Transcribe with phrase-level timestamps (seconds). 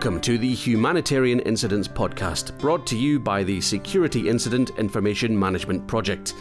[0.00, 5.86] Welcome to the Humanitarian Incidents Podcast, brought to you by the Security Incident Information Management
[5.86, 6.32] Project.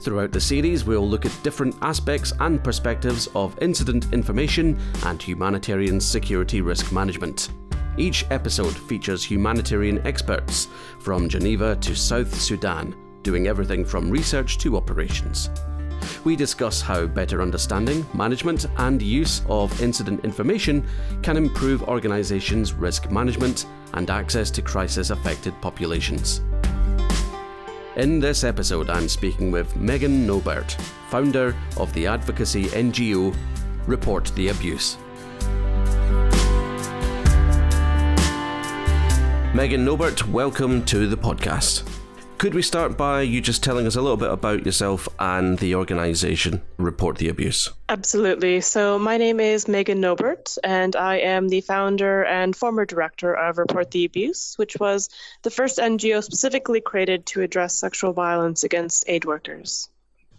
[0.00, 6.00] Throughout the series, we'll look at different aspects and perspectives of incident information and humanitarian
[6.00, 7.50] security risk management.
[7.98, 14.78] Each episode features humanitarian experts from Geneva to South Sudan, doing everything from research to
[14.78, 15.50] operations.
[16.24, 20.86] We discuss how better understanding, management, and use of incident information
[21.22, 26.42] can improve organizations' risk management and access to crisis affected populations.
[27.96, 30.76] In this episode, I'm speaking with Megan Nobert,
[31.10, 33.36] founder of the advocacy NGO
[33.86, 34.96] Report the Abuse.
[39.54, 41.91] Megan Nobert, welcome to the podcast.
[42.42, 45.76] Could we start by you just telling us a little bit about yourself and the
[45.76, 47.70] organisation Report the Abuse?
[47.88, 48.60] Absolutely.
[48.60, 53.58] So, my name is Megan Nobert, and I am the founder and former director of
[53.58, 55.08] Report the Abuse, which was
[55.42, 59.88] the first NGO specifically created to address sexual violence against aid workers.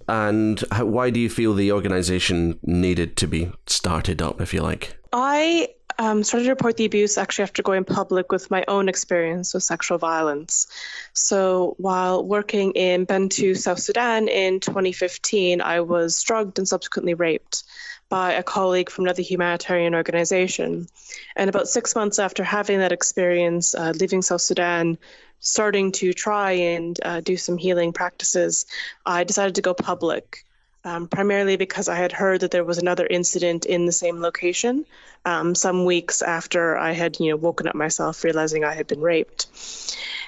[0.05, 4.61] And how, why do you feel the organisation needed to be started up, if you
[4.61, 4.97] like?
[5.13, 9.53] I um, started to report the abuse actually after going public with my own experience
[9.53, 10.67] with sexual violence.
[11.13, 17.63] So while working in Bentiu, South Sudan in 2015, I was drugged and subsequently raped
[18.09, 20.87] by a colleague from another humanitarian organization.
[21.35, 24.97] And about six months after having that experience, uh, leaving South Sudan,
[25.39, 28.65] starting to try and uh, do some healing practices,
[29.05, 30.45] I decided to go public
[30.83, 34.85] um, primarily because I had heard that there was another incident in the same location
[35.25, 39.01] um, some weeks after I had, you know, woken up myself realizing I had been
[39.01, 39.47] raped.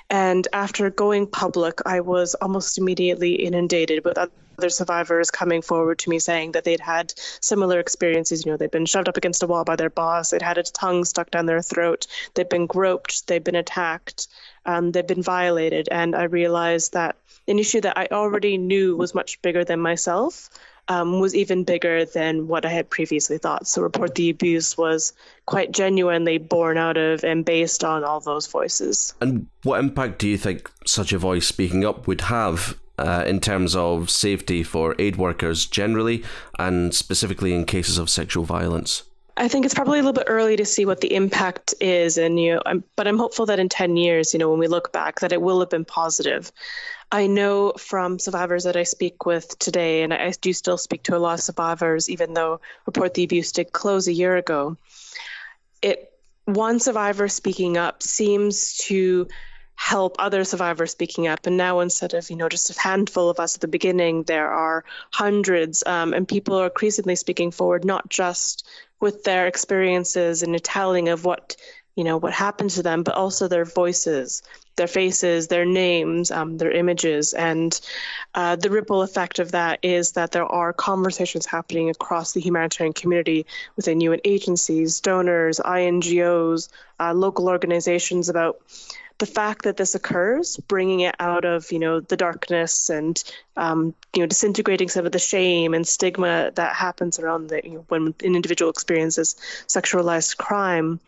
[0.09, 6.09] And after going public, I was almost immediately inundated with other survivors coming forward to
[6.09, 8.45] me saying that they'd had similar experiences.
[8.45, 10.64] You know, they'd been shoved up against a wall by their boss, they'd had a
[10.64, 14.28] tongue stuck down their throat, they'd been groped, they'd been attacked,
[14.66, 15.88] um, they've been violated.
[15.92, 17.18] And I realized that
[17.48, 20.50] an issue that I already knew was much bigger than myself
[20.88, 23.68] um, was even bigger than what I had previously thought.
[23.68, 25.14] So, Report the Abuse was
[25.46, 29.14] quite genuinely born out of and based on all those voices.
[29.22, 33.40] And what impact do you think such a voice speaking up would have uh, in
[33.40, 36.24] terms of safety for aid workers generally
[36.59, 39.03] and specifically in cases of sexual violence?
[39.38, 42.40] I think it's probably a little bit early to see what the impact is, and
[42.40, 44.94] you know, I'm, but I'm hopeful that in 10 years, you know, when we look
[44.94, 46.51] back, that it will have been positive.
[47.12, 51.18] I know from survivors that I speak with today, and I do still speak to
[51.18, 54.78] a lot of survivors, even though Report the Abuse did close a year ago.
[55.81, 56.12] It
[56.46, 59.28] one survivor speaking up seems to
[59.75, 61.46] help other survivors speaking up.
[61.46, 64.50] And now, instead of you know just a handful of us at the beginning, there
[64.50, 68.68] are hundreds, um, and people are increasingly speaking forward, not just
[69.00, 71.56] with their experiences and a telling of what
[71.96, 74.41] you know what happened to them, but also their voices,
[74.75, 77.80] their faces, their names, um, their images, and
[78.34, 82.94] uh, the ripple effect of that is that there are conversations happening across the humanitarian
[82.94, 86.69] community within UN agencies, donors, INGOs,
[87.00, 88.62] uh, local organizations about
[89.18, 93.24] the fact that this occurs, bringing it out of you know the darkness and
[93.56, 97.76] um, you know disintegrating some of the shame and stigma that happens around the you
[97.76, 99.36] know, when an individual experiences
[99.68, 101.00] sexualized crime,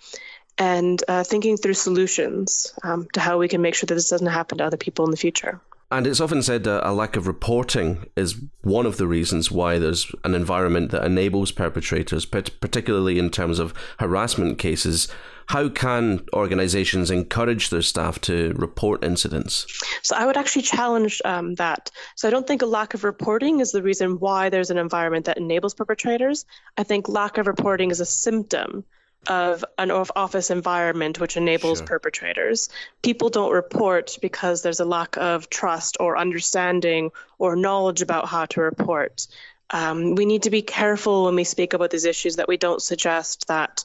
[0.58, 4.28] and uh, thinking through solutions um, to how we can make sure that this doesn't
[4.28, 5.60] happen to other people in the future.
[5.90, 9.80] And it's often said that a lack of reporting is one of the reasons why
[9.80, 15.08] there's an environment that enables perpetrators, particularly in terms of harassment cases.
[15.46, 19.66] How can organizations encourage their staff to report incidents?
[20.04, 21.90] So, I would actually challenge um, that.
[22.18, 25.24] So, I don't think a lack of reporting is the reason why there's an environment
[25.24, 26.46] that enables perpetrators.
[26.76, 28.84] I think lack of reporting is a symptom
[29.28, 31.88] of an office environment which enables sure.
[31.88, 32.70] perpetrators.
[33.02, 38.46] People don't report because there's a lack of trust or understanding or knowledge about how
[38.46, 39.28] to report.
[39.72, 42.82] Um, we need to be careful when we speak about these issues that we don't
[42.82, 43.84] suggest that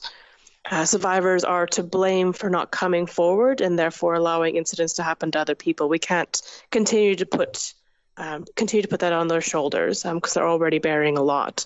[0.71, 5.29] uh, survivors are to blame for not coming forward and therefore allowing incidents to happen
[5.31, 5.89] to other people.
[5.89, 6.41] We can't
[6.71, 7.73] continue to put
[8.17, 11.65] um, continue to put that on their shoulders because um, they're already bearing a lot.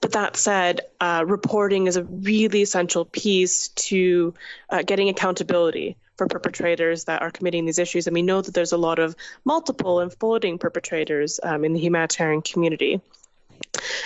[0.00, 4.34] But that said, uh, reporting is a really essential piece to
[4.70, 8.06] uh, getting accountability for perpetrators that are committing these issues.
[8.06, 11.80] And we know that there's a lot of multiple and floating perpetrators um, in the
[11.80, 13.00] humanitarian community.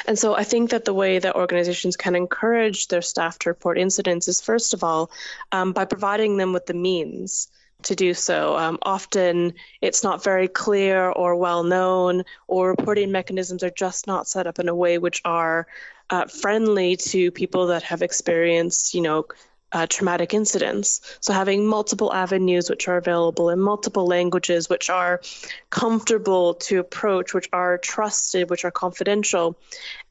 [0.07, 3.79] And so I think that the way that organizations can encourage their staff to report
[3.79, 5.11] incidents is, first of all,
[5.53, 7.49] um, by providing them with the means
[7.85, 8.57] to do so.
[8.57, 14.29] Um, often it's not very clear or well known, or reporting mechanisms are just not
[14.29, 15.67] set up in a way which are
[16.11, 19.27] uh, friendly to people that have experienced, you know,
[19.73, 21.01] uh, traumatic incidents.
[21.21, 25.21] So, having multiple avenues which are available in multiple languages, which are
[25.71, 29.57] comfortable to approach, which are trusted, which are confidential,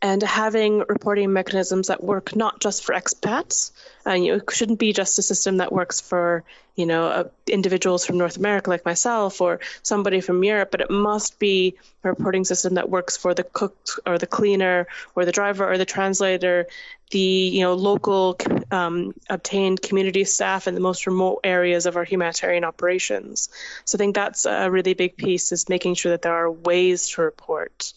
[0.02, 3.72] and having reporting mechanisms that work not just for expats.
[4.06, 6.44] And you know, it shouldn't be just a system that works for
[6.80, 10.90] you know uh, individuals from North America like myself or somebody from Europe, but it
[10.90, 15.32] must be a reporting system that works for the cook or the cleaner or the
[15.32, 16.66] driver or the translator
[17.12, 18.38] the you know local
[18.72, 23.50] um, obtained community staff in the most remote areas of our humanitarian operations.
[23.86, 27.10] So I think that's a really big piece is making sure that there are ways
[27.10, 27.94] to report.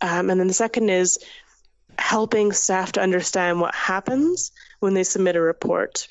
[0.00, 1.18] Um, and then the second is
[1.98, 6.08] helping staff to understand what happens when they submit a report.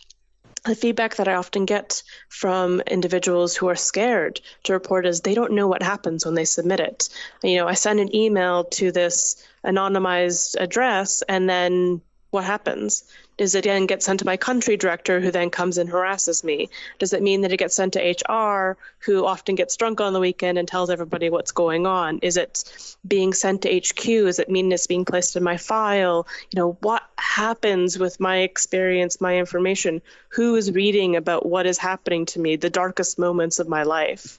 [0.66, 5.34] The feedback that I often get from individuals who are scared to report is they
[5.34, 7.10] don't know what happens when they submit it.
[7.44, 12.02] You know, I send an email to this anonymized address and then
[12.32, 13.04] what happens?
[13.40, 16.70] Does it then get sent to my country director who then comes and harasses me?
[16.98, 20.20] Does it mean that it gets sent to HR who often gets drunk on the
[20.20, 22.20] weekend and tells everybody what's going on?
[22.20, 24.06] Is it being sent to HQ?
[24.10, 26.28] Is it mean it's being placed in my file?
[26.52, 30.02] You know, what happens with my experience, my information?
[30.28, 34.38] Who is reading about what is happening to me, the darkest moments of my life?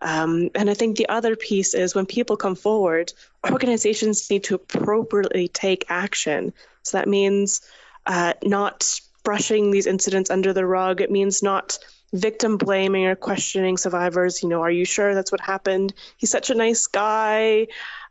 [0.00, 3.12] Um, and I think the other piece is when people come forward,
[3.50, 7.60] organizations need to appropriately take action so that means
[8.06, 11.00] uh, not brushing these incidents under the rug.
[11.00, 11.78] It means not
[12.12, 14.42] victim blaming or questioning survivors.
[14.42, 15.94] You know, are you sure that's what happened?
[16.16, 17.68] He's such a nice guy.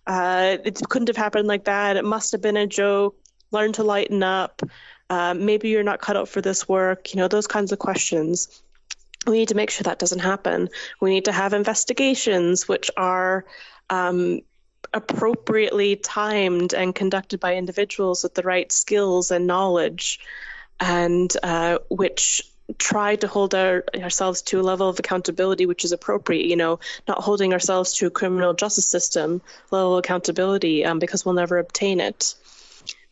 [0.08, 1.98] Uh, it couldn't have happened like that.
[1.98, 3.16] It must have been a joke.
[3.52, 4.62] Learn to lighten up.
[5.10, 7.14] Uh, maybe you're not cut out for this work.
[7.14, 8.62] You know, those kinds of questions.
[9.28, 10.70] We need to make sure that doesn't happen.
[11.02, 13.46] We need to have investigations which are
[13.90, 14.42] um,
[14.94, 20.20] appropriately timed and conducted by individuals with the right skills and knowledge,
[20.80, 22.42] and uh, which
[22.78, 26.46] try to hold our, ourselves to a level of accountability which is appropriate.
[26.46, 29.42] You know, not holding ourselves to a criminal justice system
[29.72, 32.36] level of accountability um, because we'll never obtain it.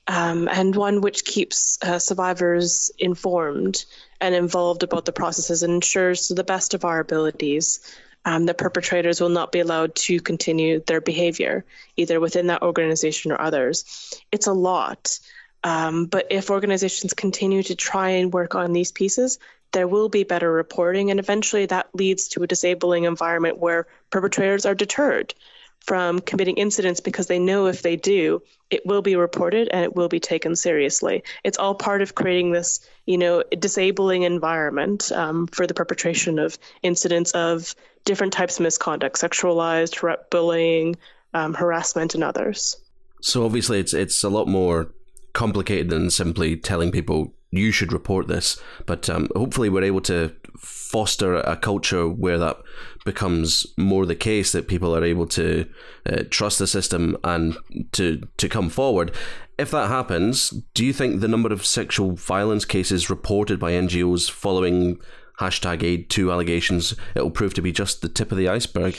[0.09, 3.83] Um, and one which keeps uh, survivors informed
[4.21, 7.79] and involved about the processes and ensures to the best of our abilities
[8.27, 11.63] um, the perpetrators will not be allowed to continue their behavior,
[11.95, 14.21] either within that organization or others.
[14.33, 15.17] It's a lot.
[15.63, 19.39] Um, but if organizations continue to try and work on these pieces,
[19.71, 24.65] there will be better reporting, and eventually that leads to a disabling environment where perpetrators
[24.65, 25.33] are deterred
[25.79, 29.95] from committing incidents because they know if they do, it will be reported and it
[29.95, 31.23] will be taken seriously.
[31.45, 36.57] It's all part of creating this, you know, disabling environment um, for the perpetration of
[36.83, 37.73] incidents of
[38.07, 40.01] different types of misconduct, sexualized,
[40.31, 40.95] bullying,
[41.33, 42.77] um, harassment, and others.
[43.21, 44.91] So obviously, it's it's a lot more
[45.33, 48.59] complicated than simply telling people you should report this.
[48.85, 52.57] But um, hopefully, we're able to foster a culture where that
[53.05, 55.67] becomes more the case that people are able to
[56.05, 57.57] uh, trust the system and
[57.91, 59.11] to to come forward.
[59.57, 64.29] If that happens, do you think the number of sexual violence cases reported by NGOs
[64.29, 64.99] following
[65.39, 68.95] hashtag AidToo allegations it will prove to be just the tip of the iceberg?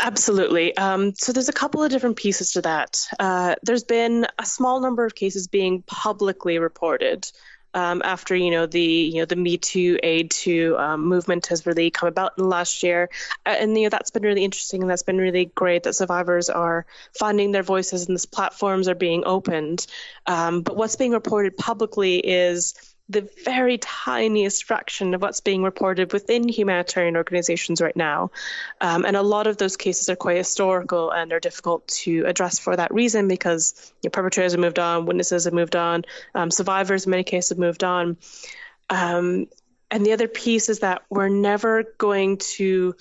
[0.00, 0.76] Absolutely.
[0.76, 3.00] Um, so there's a couple of different pieces to that.
[3.20, 7.30] Uh, there's been a small number of cases being publicly reported
[7.74, 11.90] um, after you know the you know the Me Too AidToo um, movement has really
[11.90, 13.08] come about in the last year,
[13.46, 16.50] uh, and you know that's been really interesting and that's been really great that survivors
[16.50, 16.84] are
[17.18, 19.86] finding their voices and these platforms are being opened.
[20.26, 22.74] Um, but what's being reported publicly is
[23.12, 28.30] the very tiniest fraction of what's being reported within humanitarian organizations right now.
[28.80, 32.58] Um, and a lot of those cases are quite historical and are difficult to address
[32.58, 36.04] for that reason because you know, perpetrators have moved on, witnesses have moved on,
[36.34, 38.16] um, survivors in many cases have moved on.
[38.90, 39.46] Um,
[39.90, 42.94] and the other piece is that we're never going to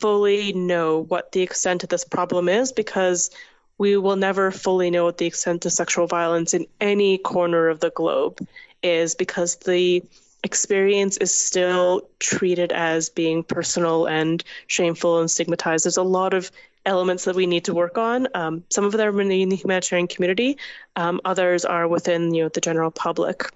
[0.00, 3.30] fully know what the extent of this problem is because
[3.78, 7.90] we will never fully know the extent of sexual violence in any corner of the
[7.90, 8.38] globe
[8.84, 10.02] is because the
[10.44, 15.86] experience is still treated as being personal and shameful and stigmatized.
[15.86, 16.50] There's a lot of
[16.86, 18.28] elements that we need to work on.
[18.34, 20.58] Um, some of them are in the humanitarian community,
[20.96, 23.50] um, others are within you know the general public.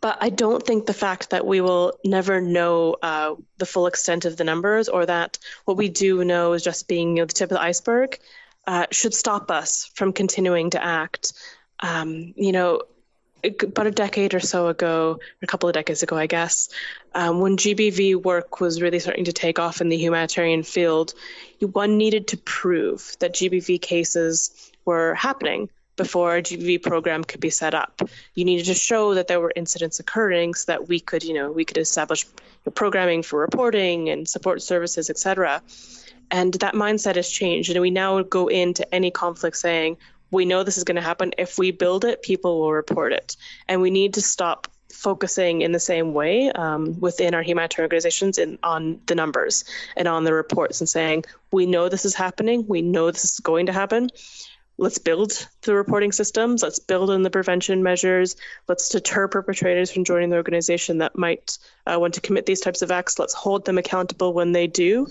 [0.00, 4.24] But I don't think the fact that we will never know uh, the full extent
[4.24, 7.32] of the numbers, or that what we do know is just being you know, the
[7.32, 8.18] tip of the iceberg,
[8.66, 11.32] uh, should stop us from continuing to act.
[11.80, 12.82] Um, you know,
[13.44, 16.68] about a decade or so ago, a couple of decades ago, I guess,
[17.14, 21.14] um, when GBV work was really starting to take off in the humanitarian field,
[21.60, 25.68] one needed to prove that GBV cases were happening.
[25.96, 28.02] before a GBV program could be set up.
[28.34, 31.52] You needed to show that there were incidents occurring so that we could, you know,
[31.52, 32.26] we could establish
[32.74, 35.62] programming for reporting and support services, etc.
[36.30, 39.98] And that mindset has changed, and we now go into any conflict saying,
[40.34, 41.32] we know this is going to happen.
[41.38, 43.36] If we build it, people will report it.
[43.68, 48.38] And we need to stop focusing in the same way um, within our humanitarian organizations
[48.62, 49.64] on the numbers
[49.96, 52.66] and on the reports and saying, we know this is happening.
[52.68, 54.10] We know this is going to happen.
[54.76, 56.62] Let's build the reporting systems.
[56.62, 58.34] Let's build in the prevention measures.
[58.66, 62.82] Let's deter perpetrators from joining the organization that might uh, want to commit these types
[62.82, 63.18] of acts.
[63.20, 65.06] Let's hold them accountable when they do.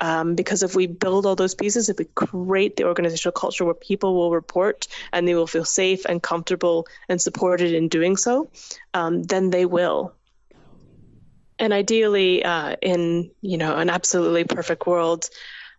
[0.00, 3.74] Um, because if we build all those pieces, if we create the organizational culture where
[3.74, 8.50] people will report and they will feel safe and comfortable and supported in doing so,
[8.92, 10.14] um, then they will.
[11.58, 15.30] And ideally, uh, in you know an absolutely perfect world,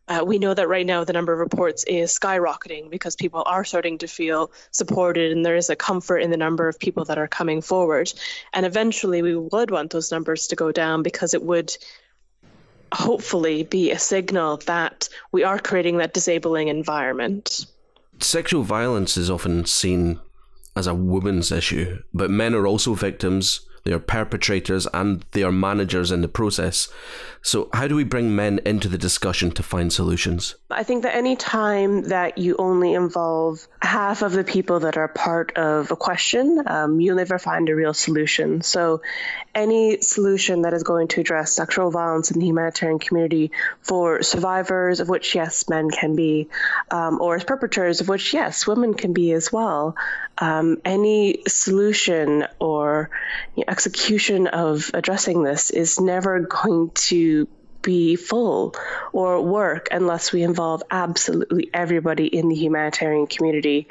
[0.08, 3.66] uh, we know that right now the number of reports is skyrocketing because people are
[3.66, 7.18] starting to feel supported and there is a comfort in the number of people that
[7.18, 8.12] are coming forward.
[8.54, 11.76] And eventually we would want those numbers to go down because it would
[12.96, 17.66] hopefully be a signal that we are creating that disabling environment.
[18.20, 20.20] Sexual violence is often seen
[20.76, 25.52] as a woman's issue, but men are also victims they are perpetrators and they are
[25.52, 26.90] managers in the process.
[27.44, 30.56] So, how do we bring men into the discussion to find solutions?
[30.72, 35.08] I think that any time that you only involve half of the people that are
[35.08, 38.62] part of a question, um, you'll never find a real solution.
[38.62, 39.04] So,
[39.54, 43.52] any solution that is going to address sexual violence in the humanitarian community
[43.82, 46.50] for survivors, of which, yes, men can be,
[46.90, 49.96] um, or as perpetrators, of which, yes, women can be as well,
[50.40, 53.12] um, any solution or
[53.56, 57.46] you know, execution of addressing this is never going to
[57.82, 58.74] be full
[59.12, 63.88] or work unless we involve absolutely everybody in the humanitarian community.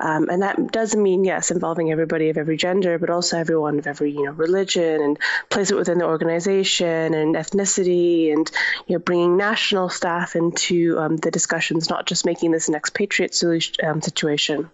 [0.00, 3.86] Um, and that doesn't mean, yes, involving everybody of every gender, but also everyone of
[3.86, 5.18] every, you know, religion and
[5.48, 8.50] place it within the organization and ethnicity and,
[8.88, 13.34] you know, bringing national staff into um, the discussions, not just making this an expatriate
[13.34, 14.68] solution, um, situation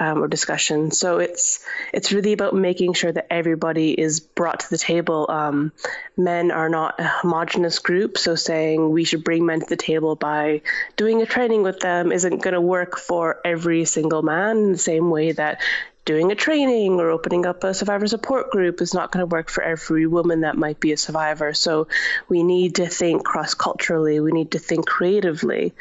[0.00, 0.90] um, or discussion.
[0.90, 5.26] So it's it's really about making sure that everybody is brought to the table.
[5.28, 5.72] Um,
[6.16, 10.16] men are not a homogenous group, so saying we should bring men to the table
[10.16, 10.62] by
[10.96, 14.78] doing a training with them isn't going to work for every single man in the
[14.78, 15.60] same way that
[16.06, 19.50] doing a training or opening up a survivor support group is not going to work
[19.50, 21.52] for every woman that might be a survivor.
[21.52, 21.88] So
[22.26, 25.74] we need to think cross culturally, we need to think creatively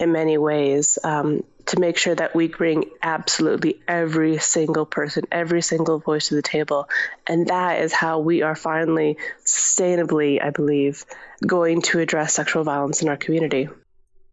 [0.00, 0.98] in many ways.
[1.04, 6.34] Um, to make sure that we bring absolutely every single person, every single voice to
[6.34, 6.88] the table.
[7.26, 11.04] And that is how we are finally, sustainably, I believe,
[11.46, 13.68] going to address sexual violence in our community.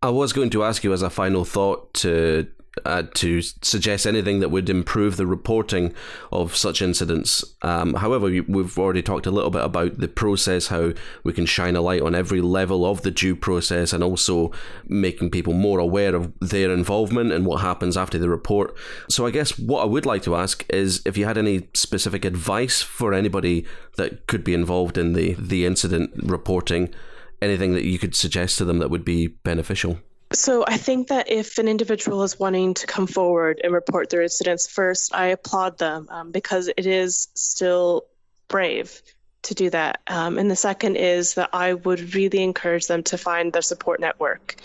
[0.01, 2.47] I was going to ask you as a final thought to
[2.85, 5.93] uh, to suggest anything that would improve the reporting
[6.31, 7.43] of such incidents.
[7.61, 11.75] Um, however, we've already talked a little bit about the process, how we can shine
[11.75, 14.51] a light on every level of the due process, and also
[14.87, 18.75] making people more aware of their involvement and what happens after the report.
[19.09, 22.25] So, I guess what I would like to ask is if you had any specific
[22.25, 23.65] advice for anybody
[23.97, 26.93] that could be involved in the, the incident reporting,
[27.41, 29.99] anything that you could suggest to them that would be beneficial.
[30.33, 34.23] So I think that if an individual is wanting to come forward and report their
[34.23, 38.05] incidents first, I applaud them um, because it is still
[38.47, 39.01] brave
[39.43, 40.01] to do that.
[40.07, 43.99] Um, and the second is that I would really encourage them to find their support
[43.99, 44.55] network.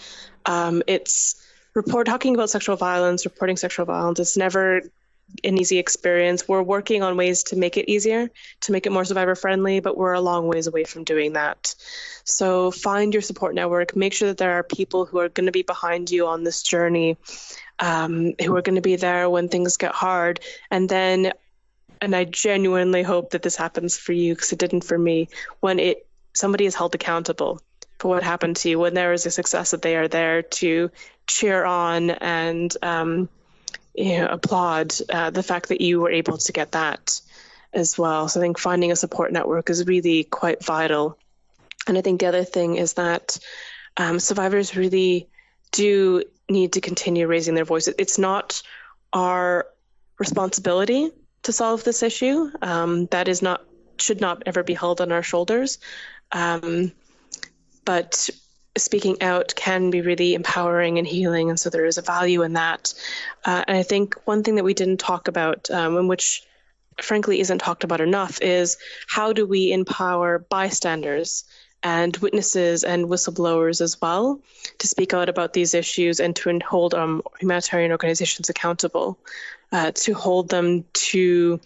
[0.46, 1.44] Um, it's
[1.74, 4.20] report talking about sexual violence, reporting sexual violence.
[4.20, 4.82] It's never
[5.44, 6.48] an easy experience.
[6.48, 8.30] We're working on ways to make it easier,
[8.62, 11.74] to make it more survivor friendly, but we're a long ways away from doing that.
[12.24, 13.94] So find your support network.
[13.96, 16.62] Make sure that there are people who are going to be behind you on this
[16.62, 17.16] journey,
[17.78, 20.40] um, who are going to be there when things get hard.
[20.70, 21.32] And then,
[22.00, 25.28] and I genuinely hope that this happens for you because it didn't for me,
[25.60, 27.60] when it somebody is held accountable
[27.98, 30.90] for what happened to you, when there is a success that they are there to
[31.26, 33.28] cheer on and um,
[33.98, 37.20] you know, applaud uh, the fact that you were able to get that
[37.72, 38.28] as well.
[38.28, 41.18] So I think finding a support network is really quite vital.
[41.86, 43.38] And I think the other thing is that
[43.96, 45.28] um, survivors really
[45.72, 47.94] do need to continue raising their voices.
[47.98, 48.62] It's not
[49.12, 49.66] our
[50.18, 51.10] responsibility
[51.42, 52.50] to solve this issue.
[52.62, 53.64] Um, that is not
[53.98, 55.78] should not ever be held on our shoulders.
[56.30, 56.92] Um,
[57.84, 58.30] but
[58.78, 61.50] speaking out can be really empowering and healing.
[61.50, 62.94] And so there is a value in that.
[63.44, 66.42] Uh, and I think one thing that we didn't talk about, um, and which
[67.00, 68.76] frankly isn't talked about enough, is
[69.08, 71.44] how do we empower bystanders
[71.82, 74.40] and witnesses and whistleblowers as well
[74.78, 79.18] to speak out about these issues and to hold um, humanitarian organizations accountable,
[79.70, 81.60] uh, to hold them to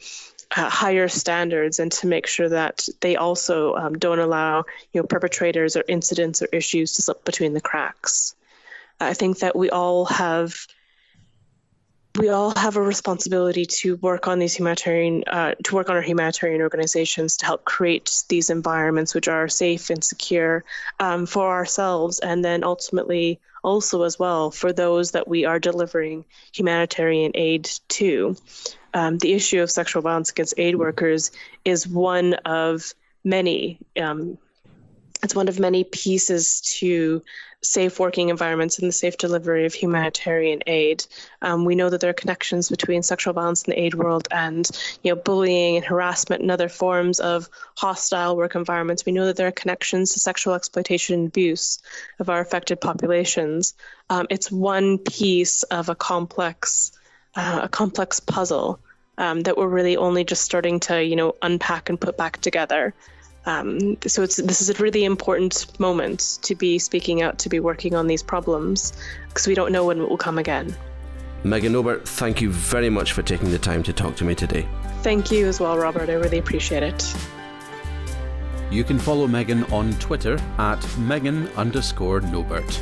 [0.57, 5.07] uh, higher standards and to make sure that they also um, don't allow you know
[5.07, 8.35] perpetrators or incidents or issues to slip between the cracks.
[9.01, 10.67] I think that we all have
[12.19, 16.03] we all have a responsibility to work on these humanitarian uh, to work on our
[16.03, 20.65] humanitarian organizations to help create these environments which are safe and secure
[21.01, 26.25] um, for ourselves and then ultimately also as well for those that we are delivering
[26.53, 28.37] humanitarian aid to
[28.95, 31.31] um, the issue of sexual violence against aid workers
[31.65, 32.95] is one of
[33.25, 34.39] many um,
[35.23, 37.23] it's one of many pieces to
[37.63, 41.07] safe working environments and the safe delivery of humanitarian aid.
[41.43, 44.69] Um, we know that there are connections between sexual violence in the aid world and
[45.03, 49.07] you know bullying and harassment and other forms of hostile work environments.
[49.07, 51.81] We know that there are connections to sexual exploitation and abuse
[52.19, 53.75] of our affected populations.
[54.11, 56.91] Um, it's one piece of a complex
[57.35, 58.79] uh, a complex puzzle
[59.19, 62.95] um, that we're really only just starting to you know unpack and put back together.
[63.45, 67.61] Um, so it's this is a really important moment to be speaking out, to be
[67.61, 68.93] working on these problems,
[69.29, 70.75] because we don't know when it will come again.
[71.45, 74.69] Megan Nobert, thank you very much for taking the time to talk to me today.
[75.03, 76.09] Thank you as well, Robert.
[76.09, 77.13] I really appreciate it.
[78.71, 82.81] You can follow Megan on Twitter at Megan underscore Nobert.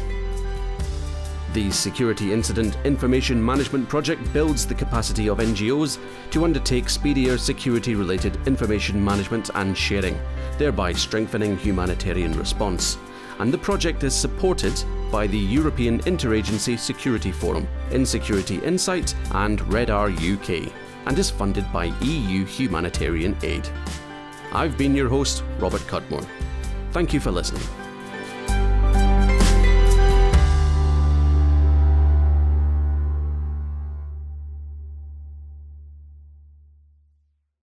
[1.52, 5.98] The Security Incident Information Management Project builds the capacity of NGOs
[6.30, 10.16] to undertake speedier security related information management and sharing,
[10.58, 12.98] thereby strengthening humanitarian response.
[13.40, 14.80] And the project is supported
[15.10, 20.72] by the European Interagency Security Forum, Insecurity Insight, and RedR UK,
[21.06, 23.68] and is funded by EU Humanitarian Aid.
[24.52, 26.26] I've been your host, Robert Cudmore.
[26.92, 27.79] Thank you for listening.